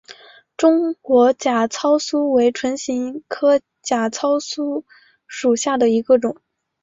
[0.57, 4.83] 中间假糙苏为唇形科假糙苏
[5.27, 6.37] 属下的一个种。